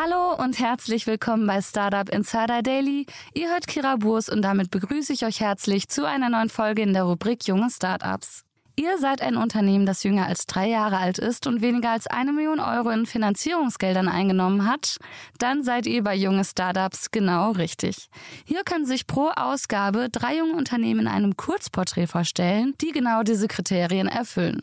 [0.00, 3.04] Hallo und herzlich willkommen bei Startup Insider Daily.
[3.34, 6.92] Ihr hört Kira Burs und damit begrüße ich euch herzlich zu einer neuen Folge in
[6.92, 8.44] der Rubrik Junge Startups.
[8.76, 12.32] Ihr seid ein Unternehmen, das jünger als drei Jahre alt ist und weniger als eine
[12.32, 14.98] Million Euro in Finanzierungsgeldern eingenommen hat,
[15.40, 18.08] dann seid ihr bei junge Startups genau richtig.
[18.44, 23.48] Hier können sich pro Ausgabe drei junge Unternehmen in einem Kurzporträt vorstellen, die genau diese
[23.48, 24.62] Kriterien erfüllen.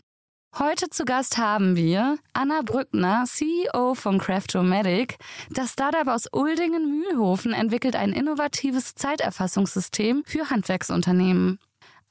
[0.57, 5.17] Heute zu Gast haben wir Anna Brückner, CEO von Craftomatic.
[5.49, 11.59] Das Startup aus Uldingen-Mühlhofen entwickelt ein innovatives Zeiterfassungssystem für Handwerksunternehmen.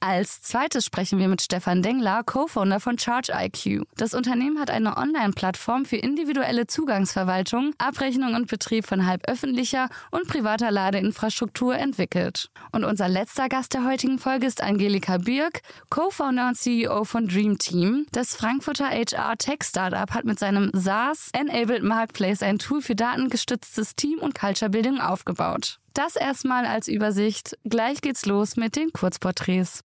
[0.01, 3.83] Als zweites sprechen wir mit Stefan Dengler, Co-Founder von ChargeIQ.
[3.97, 10.27] Das Unternehmen hat eine Online-Plattform für individuelle Zugangsverwaltung, Abrechnung und Betrieb von halb öffentlicher und
[10.27, 12.51] privater Ladeinfrastruktur entwickelt.
[12.71, 17.57] Und unser letzter Gast der heutigen Folge ist Angelika Birk, Co-Founder und CEO von Dream
[17.57, 18.05] Team.
[18.11, 24.99] Das Frankfurter HR-Tech-Startup hat mit seinem SaaS-Enabled Marketplace ein Tool für datengestütztes Team- und Culture-Building
[24.99, 25.79] aufgebaut.
[25.95, 27.57] Das erstmal als Übersicht.
[27.63, 29.84] Gleich geht's los mit den Kurzporträts.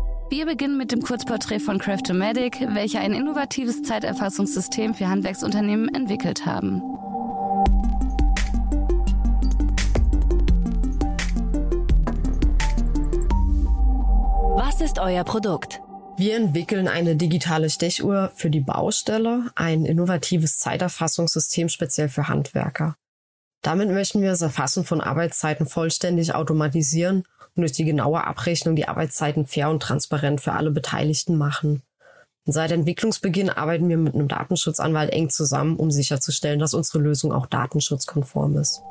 [0.31, 6.81] Wir beginnen mit dem Kurzporträt von Craftomatic, welche ein innovatives Zeiterfassungssystem für Handwerksunternehmen entwickelt haben.
[14.55, 15.81] Was ist euer Produkt?
[16.15, 22.95] Wir entwickeln eine digitale Stechuhr für die Baustelle, ein innovatives Zeiterfassungssystem speziell für Handwerker.
[23.61, 27.23] Damit möchten wir das Erfassen von Arbeitszeiten vollständig automatisieren
[27.55, 31.83] und durch die genaue Abrechnung die Arbeitszeiten fair und transparent für alle Beteiligten machen.
[32.45, 37.45] Seit Entwicklungsbeginn arbeiten wir mit einem Datenschutzanwalt eng zusammen, um sicherzustellen, dass unsere Lösung auch
[37.45, 38.81] datenschutzkonform ist.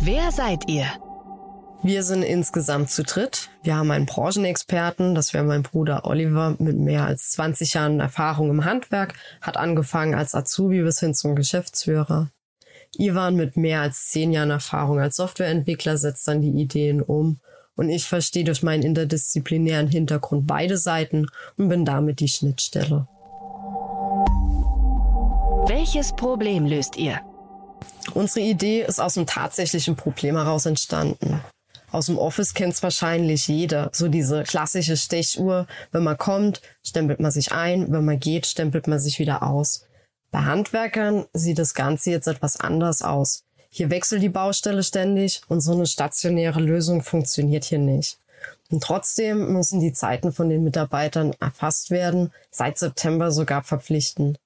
[0.00, 0.86] Wer seid ihr?
[1.82, 3.50] Wir sind insgesamt zu dritt.
[3.62, 8.50] Wir haben einen Branchenexperten, das wäre mein Bruder Oliver mit mehr als 20 Jahren Erfahrung
[8.50, 12.30] im Handwerk, hat angefangen als Azubi bis hin zum Geschäftsführer.
[12.96, 17.38] Ivan mit mehr als 10 Jahren Erfahrung als Softwareentwickler setzt dann die Ideen um
[17.76, 23.06] und ich verstehe durch meinen interdisziplinären Hintergrund beide Seiten und bin damit die Schnittstelle.
[25.68, 27.20] Welches Problem löst ihr?
[28.14, 31.40] Unsere Idee ist aus einem tatsächlichen Problem heraus entstanden.
[31.90, 33.90] Aus dem Office kennt es wahrscheinlich jeder.
[33.92, 35.66] So diese klassische Stechuhr.
[35.90, 37.90] Wenn man kommt, stempelt man sich ein.
[37.90, 39.84] Wenn man geht, stempelt man sich wieder aus.
[40.30, 43.44] Bei Handwerkern sieht das Ganze jetzt etwas anders aus.
[43.70, 48.18] Hier wechselt die Baustelle ständig und so eine stationäre Lösung funktioniert hier nicht.
[48.70, 54.38] Und trotzdem müssen die Zeiten von den Mitarbeitern erfasst werden, seit September sogar verpflichtend.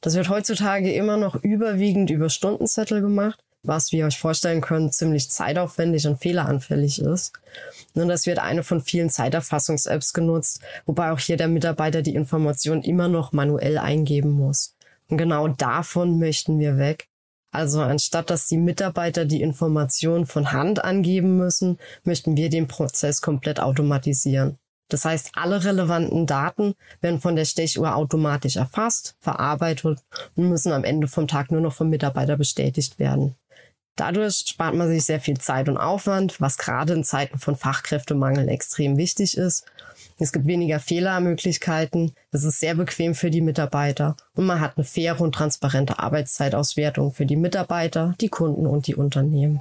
[0.00, 4.94] Das wird heutzutage immer noch überwiegend über Stundenzettel gemacht was, wie ihr euch vorstellen könnt,
[4.94, 7.32] ziemlich zeitaufwendig und fehleranfällig ist.
[7.94, 12.82] Und das wird eine von vielen Zeiterfassungs-Apps genutzt, wobei auch hier der Mitarbeiter die Information
[12.82, 14.74] immer noch manuell eingeben muss.
[15.08, 17.08] Und genau davon möchten wir weg.
[17.50, 23.22] Also anstatt dass die Mitarbeiter die Information von Hand angeben müssen, möchten wir den Prozess
[23.22, 24.58] komplett automatisieren.
[24.88, 30.00] Das heißt, alle relevanten Daten werden von der Stechuhr automatisch erfasst, verarbeitet
[30.36, 33.34] und müssen am Ende vom Tag nur noch vom Mitarbeiter bestätigt werden.
[33.96, 38.48] Dadurch spart man sich sehr viel Zeit und Aufwand, was gerade in Zeiten von Fachkräftemangel
[38.48, 39.66] extrem wichtig ist.
[40.18, 44.84] Es gibt weniger Fehlermöglichkeiten, es ist sehr bequem für die Mitarbeiter und man hat eine
[44.84, 49.60] faire und transparente Arbeitszeitauswertung für die Mitarbeiter, die Kunden und die Unternehmen.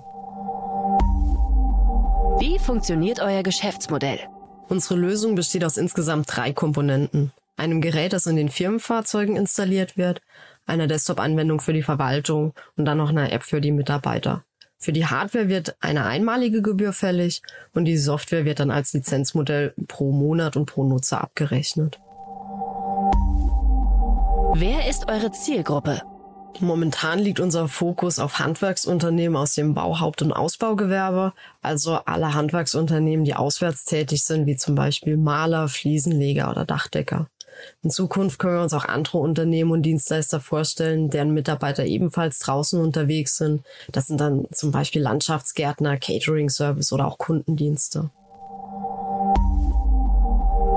[2.40, 4.20] Wie funktioniert euer Geschäftsmodell?
[4.68, 7.32] Unsere Lösung besteht aus insgesamt drei Komponenten.
[7.56, 10.22] Einem Gerät, das in den Firmenfahrzeugen installiert wird,
[10.66, 14.44] einer Desktop-Anwendung für die Verwaltung und dann noch einer App für die Mitarbeiter.
[14.78, 17.42] Für die Hardware wird eine einmalige Gebühr fällig
[17.74, 22.00] und die Software wird dann als Lizenzmodell pro Monat und pro Nutzer abgerechnet.
[24.56, 26.02] Wer ist eure Zielgruppe?
[26.60, 33.36] Momentan liegt unser Fokus auf Handwerksunternehmen aus dem Bauhaupt- und Ausbaugewerbe, also alle Handwerksunternehmen, die
[33.36, 37.28] auswärts tätig sind, wie zum Beispiel Maler, Fliesenleger oder Dachdecker.
[37.84, 42.80] In Zukunft können wir uns auch andere Unternehmen und Dienstleister vorstellen, deren Mitarbeiter ebenfalls draußen
[42.80, 43.64] unterwegs sind.
[43.92, 48.10] Das sind dann zum Beispiel Landschaftsgärtner, Catering-Service oder auch Kundendienste.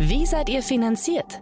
[0.01, 1.41] Wie seid ihr finanziert?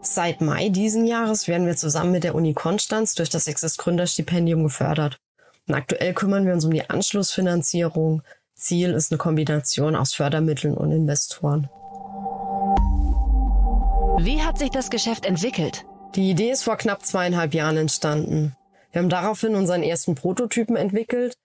[0.00, 4.62] Seit Mai diesen Jahres werden wir zusammen mit der Uni Konstanz durch das Access Gründerstipendium
[4.62, 5.18] gefördert.
[5.66, 8.22] Und aktuell kümmern wir uns um die Anschlussfinanzierung.
[8.54, 11.68] Ziel ist eine Kombination aus Fördermitteln und Investoren.
[14.20, 15.86] Wie hat sich das Geschäft entwickelt?
[16.16, 18.56] Die Idee ist vor knapp zweieinhalb Jahren entstanden.
[18.90, 21.36] Wir haben daraufhin unseren ersten Prototypen entwickelt,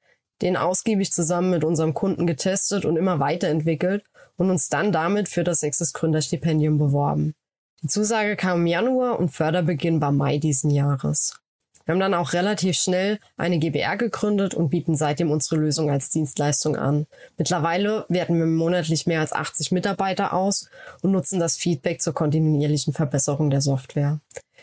[0.41, 4.03] den ausgiebig zusammen mit unserem Kunden getestet und immer weiterentwickelt
[4.37, 7.35] und uns dann damit für das Access Gründerstipendium beworben.
[7.83, 11.42] Die Zusage kam im Januar und Förderbeginn war Mai diesen Jahres.
[11.85, 16.09] Wir haben dann auch relativ schnell eine GBR gegründet und bieten seitdem unsere Lösung als
[16.09, 17.07] Dienstleistung an.
[17.38, 20.69] Mittlerweile werten wir monatlich mehr als 80 Mitarbeiter aus
[21.01, 24.19] und nutzen das Feedback zur kontinuierlichen Verbesserung der Software.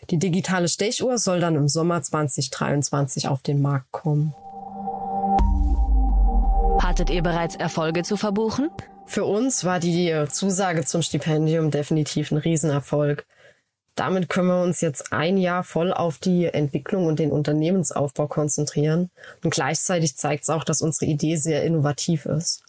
[0.08, 4.34] Die digitale Stechuhr soll dann im Sommer 2023 auf den Markt kommen.
[6.82, 8.70] Hattet ihr bereits Erfolge zu verbuchen?
[9.05, 13.26] Für uns war die Zusage zum Stipendium definitiv ein Riesenerfolg.
[13.94, 19.10] Damit können wir uns jetzt ein Jahr voll auf die Entwicklung und den Unternehmensaufbau konzentrieren.
[19.44, 22.62] Und gleichzeitig zeigt es auch, dass unsere Idee sehr innovativ ist.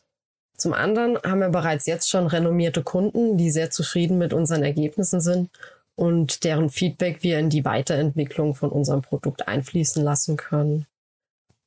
[0.58, 5.20] Zum anderen haben wir bereits jetzt schon renommierte Kunden, die sehr zufrieden mit unseren Ergebnissen
[5.20, 5.50] sind
[5.96, 10.86] und deren Feedback wir in die Weiterentwicklung von unserem Produkt einfließen lassen können.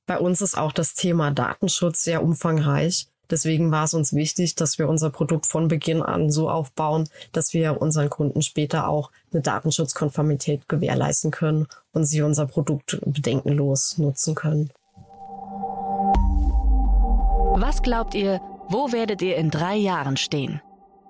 [0.06, 4.78] Bei uns ist auch das Thema Datenschutz sehr umfangreich Deswegen war es uns wichtig, dass
[4.78, 9.42] wir unser Produkt von Beginn an so aufbauen, dass wir unseren Kunden später auch eine
[9.42, 14.70] Datenschutzkonformität gewährleisten können und sie unser Produkt bedenkenlos nutzen können.
[17.56, 20.60] Was glaubt ihr, wo werdet ihr in drei Jahren stehen?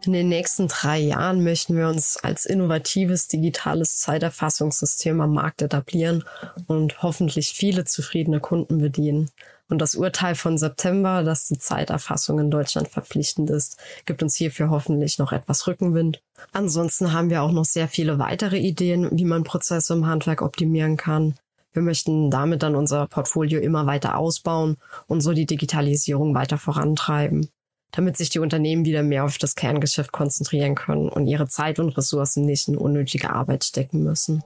[0.06, 6.24] In den nächsten drei Jahren möchten wir uns als innovatives digitales Zeiterfassungssystem am Markt etablieren
[6.66, 9.30] und hoffentlich viele zufriedene Kunden bedienen.
[9.68, 14.68] Und das Urteil von September, dass die Zeiterfassung in Deutschland verpflichtend ist, gibt uns hierfür
[14.68, 16.20] hoffentlich noch etwas Rückenwind.
[16.52, 20.96] Ansonsten haben wir auch noch sehr viele weitere Ideen, wie man Prozesse im Handwerk optimieren
[20.96, 21.34] kann.
[21.72, 24.76] Wir möchten damit dann unser Portfolio immer weiter ausbauen
[25.08, 27.48] und so die Digitalisierung weiter vorantreiben,
[27.90, 31.96] damit sich die Unternehmen wieder mehr auf das Kerngeschäft konzentrieren können und ihre Zeit und
[31.96, 34.44] Ressourcen nicht in unnötige Arbeit stecken müssen.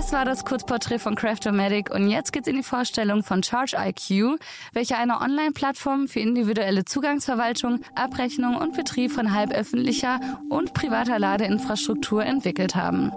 [0.00, 4.40] Das war das Kurzporträt von Craftomatic und jetzt geht's in die Vorstellung von Charge IQ,
[4.72, 10.18] welche eine Online-Plattform für individuelle Zugangsverwaltung, Abrechnung und Betrieb von halböffentlicher
[10.48, 13.12] und privater Ladeinfrastruktur entwickelt haben.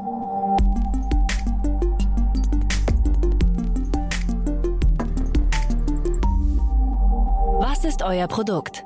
[7.61, 8.83] Was ist euer Produkt?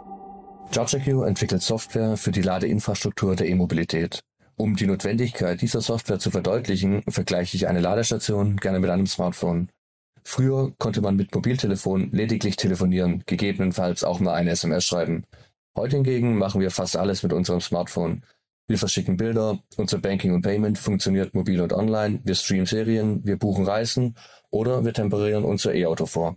[0.72, 4.22] ChargeIQ entwickelt Software für die Ladeinfrastruktur der E-Mobilität.
[4.60, 9.70] Um die Notwendigkeit dieser Software zu verdeutlichen, vergleiche ich eine Ladestation gerne mit einem Smartphone.
[10.24, 15.26] Früher konnte man mit Mobiltelefon lediglich telefonieren, gegebenenfalls auch mal eine SMS schreiben.
[15.76, 18.24] Heute hingegen machen wir fast alles mit unserem Smartphone.
[18.68, 23.38] Wir verschicken Bilder, unser Banking und Payment funktioniert mobil und online, wir streamen Serien, wir
[23.38, 24.16] buchen Reisen
[24.50, 26.36] oder wir temperieren unser E-Auto vor.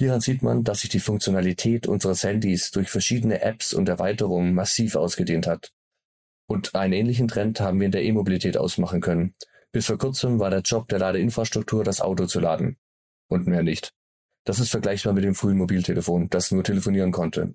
[0.00, 4.96] Hieran sieht man, dass sich die Funktionalität unseres Handys durch verschiedene Apps und Erweiterungen massiv
[4.96, 5.72] ausgedehnt hat.
[6.50, 9.36] Und einen ähnlichen Trend haben wir in der E-Mobilität ausmachen können.
[9.70, 12.76] Bis vor kurzem war der Job der Ladeinfrastruktur, das Auto zu laden.
[13.28, 13.92] Und mehr nicht.
[14.42, 17.54] Das ist vergleichbar mit dem frühen Mobiltelefon, das nur telefonieren konnte.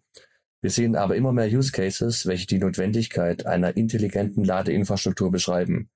[0.62, 5.90] Wir sehen aber immer mehr Use Cases, welche die Notwendigkeit einer intelligenten Ladeinfrastruktur beschreiben.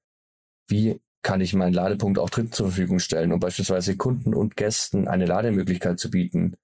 [0.68, 5.08] Wie kann ich meinen Ladepunkt auch Dritten zur Verfügung stellen, um beispielsweise Kunden und Gästen
[5.08, 6.58] eine Lademöglichkeit zu bieten?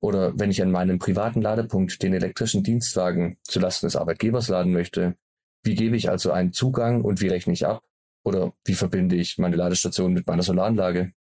[0.00, 5.16] Oder wenn ich an meinem privaten Ladepunkt den elektrischen Dienstwagen zulasten des Arbeitgebers laden möchte,
[5.68, 7.84] wie gebe ich also einen Zugang und wie rechne ich ab?
[8.24, 11.12] Oder wie verbinde ich meine Ladestation mit meiner Solaranlage?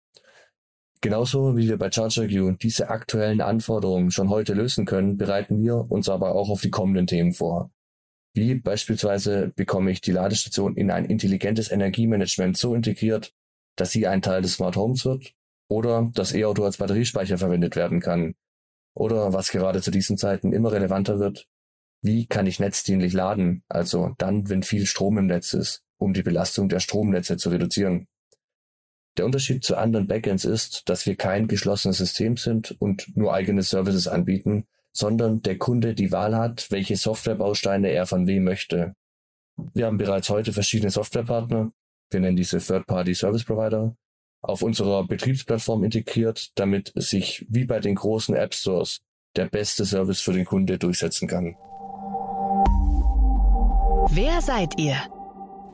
[1.01, 6.07] Genauso wie wir bei ChargerQ diese aktuellen Anforderungen schon heute lösen können, bereiten wir uns
[6.07, 7.71] aber auch auf die kommenden Themen vor.
[8.33, 13.33] Wie beispielsweise bekomme ich die Ladestation in ein intelligentes Energiemanagement so integriert,
[13.75, 15.33] dass sie ein Teil des Smart Homes wird
[15.67, 18.35] oder das E-Auto als Batteriespeicher verwendet werden kann.
[18.93, 21.47] Oder was gerade zu diesen Zeiten immer relevanter wird,
[22.01, 26.23] Wie kann ich netzdienlich laden, also dann, wenn viel Strom im Netz ist, um die
[26.23, 28.07] Belastung der Stromnetze zu reduzieren?
[29.17, 33.63] Der Unterschied zu anderen Backends ist, dass wir kein geschlossenes System sind und nur eigene
[33.63, 38.93] Services anbieten, sondern der Kunde die Wahl hat, welche Softwarebausteine er von wem möchte.
[39.73, 41.71] Wir haben bereits heute verschiedene Softwarepartner,
[42.11, 43.95] wir nennen diese Third-Party Service Provider,
[44.41, 49.01] auf unserer Betriebsplattform integriert, damit sich wie bei den großen App Stores
[49.35, 51.55] der beste Service für den Kunde durchsetzen kann.
[54.09, 54.95] Wer seid ihr?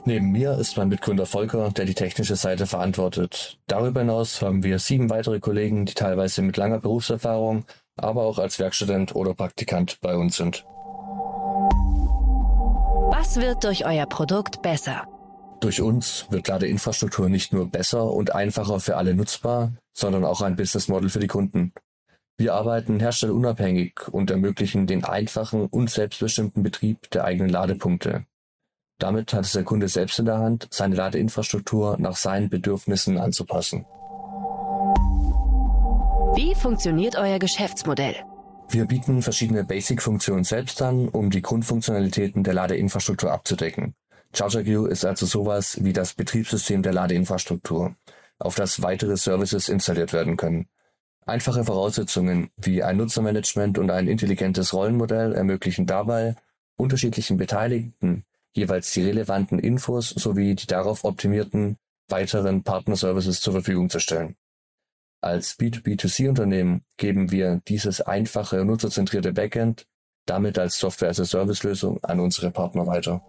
[0.05, 3.59] Neben mir ist mein Mitgründer Volker, der die technische Seite verantwortet.
[3.67, 8.59] Darüber hinaus haben wir sieben weitere Kollegen, die teilweise mit langer Berufserfahrung, aber auch als
[8.59, 10.65] Werkstudent oder Praktikant bei uns sind.
[13.11, 15.03] Was wird durch euer Produkt besser?
[15.61, 20.57] Durch uns wird Ladeinfrastruktur nicht nur besser und einfacher für alle nutzbar, sondern auch ein
[20.57, 21.71] Business Model für die Kunden.
[22.37, 28.25] Wir arbeiten herstellerunabhängig und ermöglichen den einfachen und selbstbestimmten Betrieb der eigenen Ladepunkte.
[28.97, 33.85] Damit hat es der Kunde selbst in der Hand, seine Ladeinfrastruktur nach seinen Bedürfnissen anzupassen.
[36.35, 38.15] Wie funktioniert euer Geschäftsmodell?
[38.69, 43.93] Wir bieten verschiedene Basic-Funktionen selbst an, um die Grundfunktionalitäten der Ladeinfrastruktur abzudecken.
[44.33, 47.95] ChargerQueue ist also sowas wie das Betriebssystem der Ladeinfrastruktur,
[48.39, 50.67] auf das weitere Services installiert werden können.
[51.25, 56.35] Einfache Voraussetzungen wie ein Nutzermanagement und ein intelligentes Rollenmodell ermöglichen dabei,
[56.75, 58.25] unterschiedlichen Beteiligten
[58.55, 61.77] jeweils die relevanten Infos sowie die darauf optimierten
[62.09, 64.35] weiteren Partnerservices zur Verfügung zu stellen.
[65.21, 69.87] Als B2B2C-Unternehmen geben wir dieses einfache nutzerzentrierte Backend
[70.25, 73.21] damit als Software-as-a-Service-Lösung an unsere Partner weiter.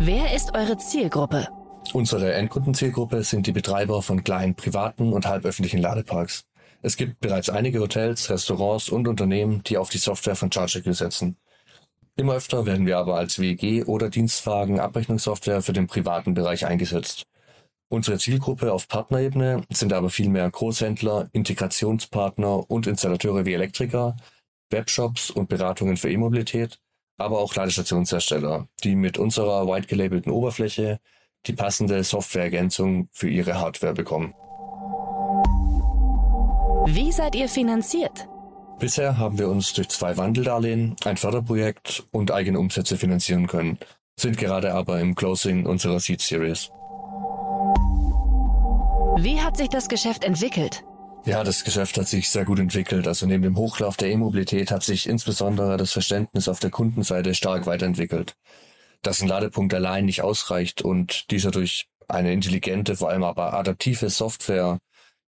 [0.00, 1.48] Wer ist eure Zielgruppe?
[1.92, 6.44] Unsere Endkundenzielgruppe sind die Betreiber von kleinen privaten und halböffentlichen Ladeparks.
[6.82, 11.36] Es gibt bereits einige Hotels, Restaurants und Unternehmen, die auf die Software von ChargeQ setzen.
[12.16, 17.24] Immer öfter werden wir aber als WEG oder Dienstwagen Abrechnungssoftware für den privaten Bereich eingesetzt.
[17.88, 24.16] Unsere Zielgruppe auf Partnerebene sind aber vielmehr Großhändler, Integrationspartner und Installateure wie Elektriker,
[24.70, 26.78] Webshops und Beratungen für E-Mobilität
[27.18, 31.00] aber auch Ladestationshersteller, die mit unserer white gelabelten Oberfläche
[31.46, 34.34] die passende Softwareergänzung für ihre Hardware bekommen.
[36.86, 38.28] Wie seid ihr finanziert?
[38.78, 43.78] Bisher haben wir uns durch zwei Wandeldarlehen, ein Förderprojekt und eigene Umsätze finanzieren können,
[44.16, 46.70] sind gerade aber im Closing unserer Seed Series.
[49.20, 50.84] Wie hat sich das Geschäft entwickelt?
[51.24, 53.06] Ja, das Geschäft hat sich sehr gut entwickelt.
[53.06, 57.66] Also neben dem Hochlauf der E-Mobilität hat sich insbesondere das Verständnis auf der Kundenseite stark
[57.66, 58.34] weiterentwickelt.
[59.02, 64.10] Dass ein Ladepunkt allein nicht ausreicht und dieser durch eine intelligente, vor allem aber adaptive
[64.10, 64.78] Software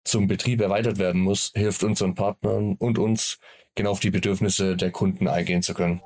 [0.04, 3.38] zum Betrieb erweitert werden muss, hilft unseren Partnern und uns,
[3.74, 6.00] genau auf die Bedürfnisse der Kunden eingehen zu können.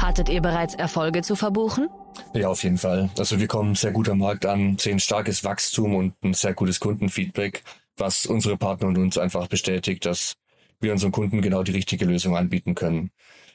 [0.00, 1.88] Hattet ihr bereits Erfolge zu verbuchen?
[2.32, 3.10] Ja, auf jeden Fall.
[3.18, 6.80] Also wir kommen sehr gut am Markt an, sehen starkes Wachstum und ein sehr gutes
[6.80, 7.62] Kundenfeedback,
[7.96, 10.34] was unsere Partner und uns einfach bestätigt, dass
[10.80, 13.10] wir unseren Kunden genau die richtige Lösung anbieten können.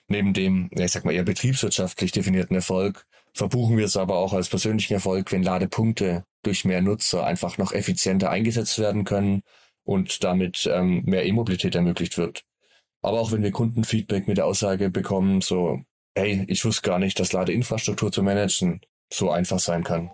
[0.07, 4.49] Neben dem, ich sag mal, eher betriebswirtschaftlich definierten Erfolg verbuchen wir es aber auch als
[4.49, 9.41] persönlichen Erfolg, wenn Ladepunkte durch mehr Nutzer einfach noch effizienter eingesetzt werden können
[9.83, 12.43] und damit ähm, mehr E-Mobilität ermöglicht wird.
[13.01, 15.81] Aber auch wenn wir Kundenfeedback mit der Aussage bekommen, so
[16.17, 18.79] Hey, ich wusste gar nicht, dass Ladeinfrastruktur zu managen
[19.11, 20.09] so einfach sein kann.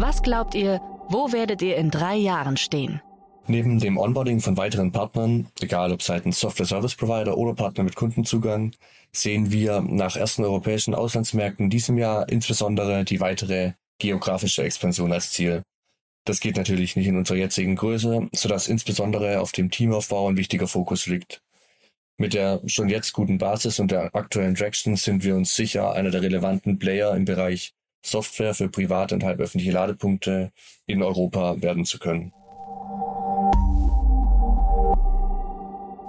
[0.00, 3.02] Was glaubt ihr, wo werdet ihr in drei Jahren stehen?
[3.50, 7.96] Neben dem Onboarding von weiteren Partnern, egal ob seitens Software Service Provider oder Partner mit
[7.96, 8.72] Kundenzugang,
[9.10, 15.62] sehen wir nach ersten europäischen Auslandsmärkten diesem Jahr insbesondere die weitere geografische Expansion als Ziel.
[16.26, 20.68] Das geht natürlich nicht in unserer jetzigen Größe, sodass insbesondere auf dem Teamaufbau ein wichtiger
[20.68, 21.40] Fokus liegt.
[22.18, 26.10] Mit der schon jetzt guten Basis und der aktuellen Traction sind wir uns sicher einer
[26.10, 27.72] der relevanten Player im Bereich
[28.04, 30.52] Software für private und halböffentliche Ladepunkte
[30.86, 32.34] in Europa werden zu können.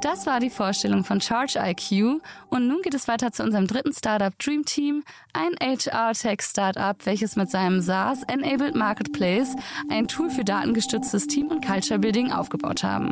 [0.01, 3.91] Das war die Vorstellung von Charge IQ und nun geht es weiter zu unserem dritten
[3.91, 5.03] Startup Dream Team,
[5.33, 9.55] ein HR-Tech-Startup, welches mit seinem SaaS-Enabled Marketplace
[9.89, 13.11] ein Tool für datengestütztes Team- und Culture Building aufgebaut haben.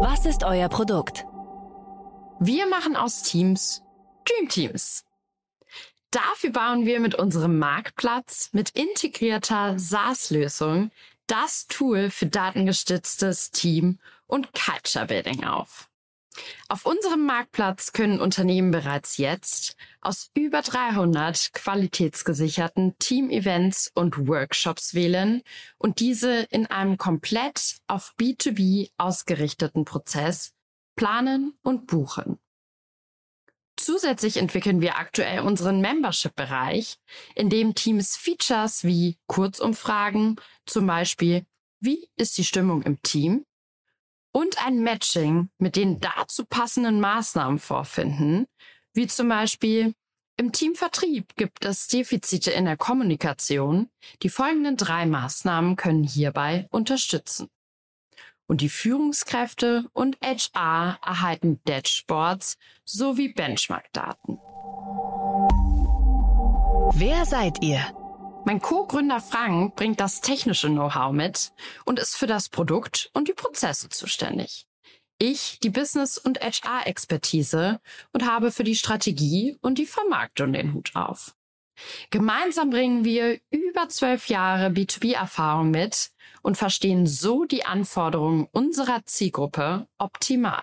[0.00, 1.26] Was ist euer Produkt?
[2.38, 3.82] Wir machen aus Teams
[4.24, 5.07] Dream Teams.
[6.10, 10.90] Dafür bauen wir mit unserem Marktplatz mit integrierter SaaS-Lösung
[11.26, 15.90] das Tool für datengestütztes Team und Culture Building auf.
[16.68, 25.42] Auf unserem Marktplatz können Unternehmen bereits jetzt aus über 300 qualitätsgesicherten Team-Events und Workshops wählen
[25.78, 30.54] und diese in einem komplett auf B2B ausgerichteten Prozess
[30.96, 32.38] planen und buchen.
[33.78, 36.98] Zusätzlich entwickeln wir aktuell unseren Membership-Bereich,
[37.36, 41.46] in dem Teams Features wie Kurzumfragen, zum Beispiel,
[41.80, 43.44] wie ist die Stimmung im Team,
[44.32, 48.46] und ein Matching mit den dazu passenden Maßnahmen vorfinden,
[48.94, 49.94] wie zum Beispiel
[50.36, 53.88] im Teamvertrieb gibt es Defizite in der Kommunikation.
[54.22, 57.48] Die folgenden drei Maßnahmen können hierbei unterstützen.
[58.48, 64.38] Und die Führungskräfte und HR erhalten Dashboards sowie Benchmark-Daten.
[66.94, 67.84] Wer seid ihr?
[68.46, 71.52] Mein Co-Gründer Frank bringt das technische Know-how mit
[71.84, 74.66] und ist für das Produkt und die Prozesse zuständig.
[75.18, 77.80] Ich die Business- und HR-Expertise
[78.12, 81.34] und habe für die Strategie und die Vermarktung den Hut auf.
[82.10, 86.10] Gemeinsam bringen wir über zwölf Jahre B2B-Erfahrung mit
[86.42, 90.60] und verstehen so die Anforderungen unserer Zielgruppe optimal.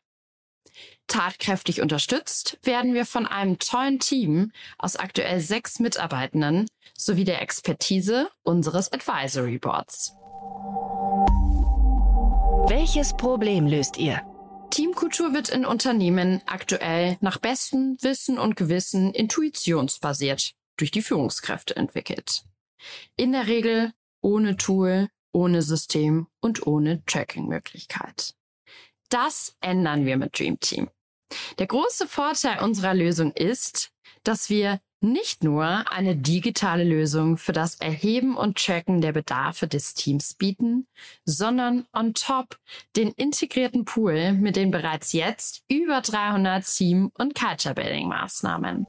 [1.07, 6.67] Tatkräftig unterstützt werden wir von einem tollen Team aus aktuell sechs Mitarbeitenden
[6.97, 10.13] sowie der Expertise unseres Advisory Boards.
[12.67, 14.21] Welches Problem löst ihr?
[14.71, 22.43] Teamkultur wird in Unternehmen aktuell nach bestem Wissen und Gewissen intuitionsbasiert durch die Führungskräfte entwickelt.
[23.15, 28.33] In der Regel ohne Tool, ohne System und ohne Tracking-Möglichkeit.
[29.09, 30.89] Das ändern wir mit Dream Team.
[31.59, 33.91] Der große Vorteil unserer Lösung ist,
[34.23, 39.93] dass wir nicht nur eine digitale Lösung für das Erheben und Tracken der Bedarfe des
[39.93, 40.87] Teams bieten,
[41.25, 42.57] sondern on top
[42.95, 48.87] den integrierten Pool mit den bereits jetzt über 300 Team- und Culture-Building-Maßnahmen.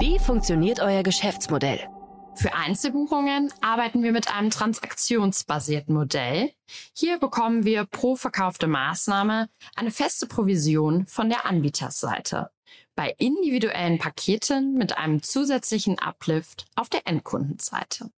[0.00, 1.99] Wie funktioniert euer Geschäftsmodell?
[2.36, 6.52] Für Einzelbuchungen arbeiten wir mit einem transaktionsbasierten Modell.
[6.94, 12.50] Hier bekommen wir pro verkaufte Maßnahme eine feste Provision von der Anbieterseite.
[12.94, 18.10] Bei individuellen Paketen mit einem zusätzlichen Uplift auf der Endkundenseite.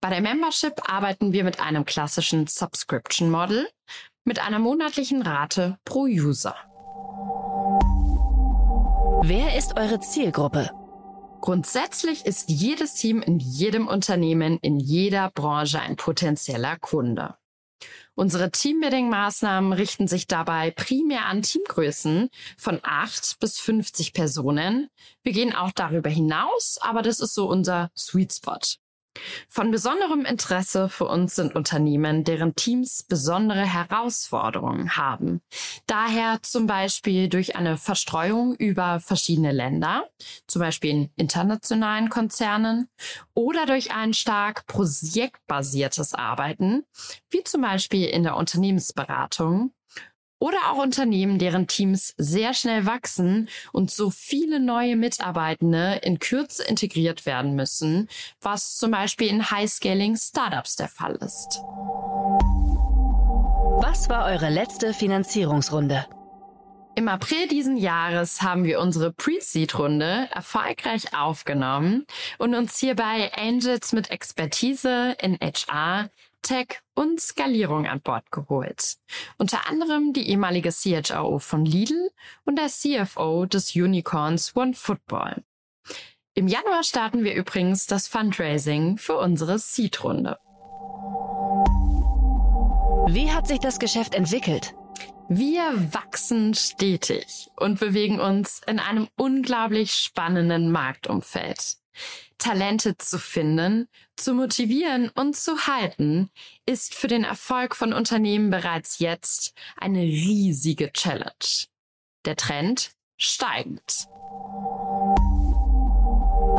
[0.00, 3.68] Bei der Membership arbeiten wir mit einem klassischen Subscription Model
[4.24, 6.54] mit einer monatlichen Rate pro User.
[9.22, 10.70] Wer ist eure Zielgruppe?
[11.40, 17.36] Grundsätzlich ist jedes Team in jedem Unternehmen, in jeder Branche ein potenzieller Kunde.
[18.14, 24.88] Unsere Teambuilding-Maßnahmen richten sich dabei primär an Teamgrößen von 8 bis 50 Personen.
[25.22, 28.58] Wir gehen auch darüber hinaus, aber das ist so unser Sweet Spot.
[29.48, 35.40] Von besonderem Interesse für uns sind Unternehmen, deren Teams besondere Herausforderungen haben.
[35.86, 40.08] Daher zum Beispiel durch eine Verstreuung über verschiedene Länder,
[40.46, 42.88] zum Beispiel in internationalen Konzernen,
[43.34, 46.84] oder durch ein stark projektbasiertes Arbeiten,
[47.30, 49.72] wie zum Beispiel in der Unternehmensberatung
[50.38, 56.64] oder auch Unternehmen, deren Teams sehr schnell wachsen und so viele neue Mitarbeitende in Kürze
[56.64, 58.08] integriert werden müssen,
[58.40, 61.60] was zum Beispiel in High-Scaling Startups der Fall ist.
[63.78, 66.06] Was war eure letzte Finanzierungsrunde?
[66.98, 72.06] Im April diesen Jahres haben wir unsere Pre-Seed-Runde erfolgreich aufgenommen
[72.38, 76.08] und uns hierbei Angels mit Expertise in HR,
[76.46, 78.98] Tech und Skalierung an Bord geholt.
[79.36, 82.10] Unter anderem die ehemalige CHRO von Lidl
[82.44, 85.42] und der CFO des Unicorns OneFootball.
[86.34, 90.38] Im Januar starten wir übrigens das Fundraising für unsere Seed-Runde.
[93.08, 94.76] Wie hat sich das Geschäft entwickelt?
[95.28, 101.78] Wir wachsen stetig und bewegen uns in einem unglaublich spannenden Marktumfeld.
[102.38, 106.30] Talente zu finden, zu motivieren und zu halten,
[106.66, 111.66] ist für den Erfolg von Unternehmen bereits jetzt eine riesige Challenge.
[112.24, 114.06] Der Trend steigend.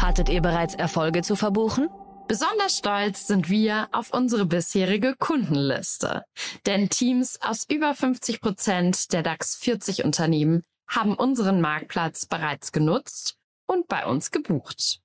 [0.01, 1.89] Hattet ihr bereits Erfolge zu verbuchen?
[2.27, 6.25] Besonders stolz sind wir auf unsere bisherige Kundenliste.
[6.65, 13.37] Denn Teams aus über 50 Prozent der DAX 40 Unternehmen haben unseren Marktplatz bereits genutzt
[13.65, 15.01] und bei uns gebucht.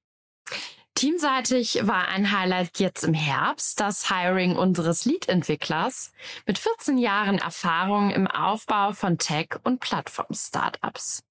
[0.95, 6.13] Teamseitig war ein Highlight jetzt im Herbst das Hiring unseres Lead-Entwicklers
[6.47, 11.25] mit 14 Jahren Erfahrung im Aufbau von Tech- und Plattform-Startups.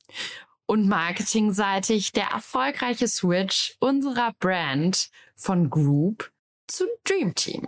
[0.65, 6.31] Und marketingseitig der erfolgreiche Switch unserer Brand von Group
[6.67, 7.67] zu Dream Team.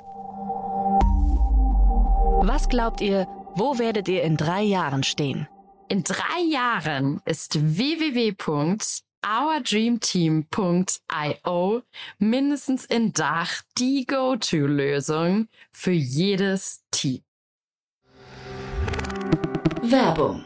[2.45, 5.47] Was glaubt ihr, Wo werdet ihr in drei Jahren stehen?
[5.87, 7.59] In drei Jahren ist
[9.23, 11.83] www.ourdreamteam.io
[12.19, 17.23] mindestens in Dach die Go-To-Lösung für jedes Team.
[19.81, 20.45] Werbung.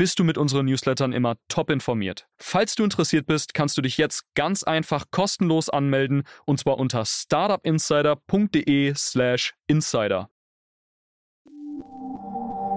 [0.00, 2.26] bist du mit unseren Newslettern immer top informiert.
[2.38, 7.04] Falls du interessiert bist, kannst du dich jetzt ganz einfach kostenlos anmelden und zwar unter
[7.04, 10.30] startupinsider.de/slash insider.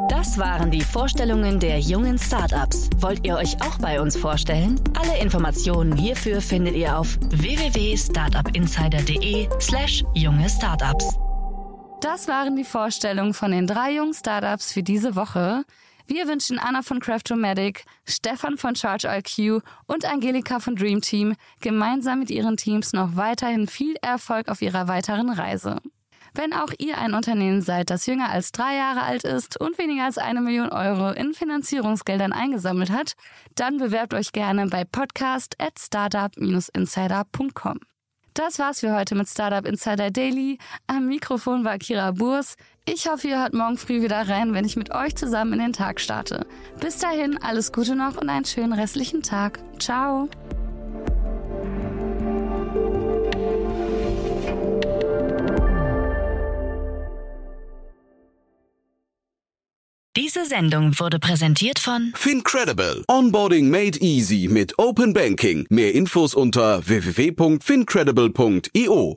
[0.10, 2.90] Das waren die Vorstellungen der jungen Startups.
[2.98, 4.82] Wollt ihr euch auch bei uns vorstellen?
[4.94, 11.18] Alle Informationen hierfür findet ihr auf www.startupinsider.de/slash junge Startups.
[12.02, 15.64] Das waren die Vorstellungen von den drei jungen Startups für diese Woche.
[16.06, 22.20] Wir wünschen Anna von Craftomatic, Stefan von Charge IQ und Angelika von Dream Team gemeinsam
[22.20, 25.80] mit ihren Teams noch weiterhin viel Erfolg auf ihrer weiteren Reise.
[26.36, 30.06] Wenn auch ihr ein Unternehmen seid, das jünger als drei Jahre alt ist und weniger
[30.06, 33.14] als eine Million Euro in Finanzierungsgeldern eingesammelt hat,
[33.56, 37.80] dann bewerbt euch gerne bei podcast at startup-insider.com.
[38.34, 40.58] Das war's für heute mit Startup Insider Daily.
[40.88, 42.56] Am Mikrofon war Kira Burs.
[42.86, 45.72] Ich hoffe, ihr hört morgen früh wieder rein, wenn ich mit euch zusammen in den
[45.72, 46.46] Tag starte.
[46.82, 49.60] Bis dahin, alles Gute noch und einen schönen restlichen Tag.
[49.80, 50.28] Ciao.
[60.18, 63.06] Diese Sendung wurde präsentiert von Fincredible.
[63.08, 65.66] Onboarding made easy mit Open Banking.
[65.70, 69.16] Mehr Infos unter www.fincredible.io.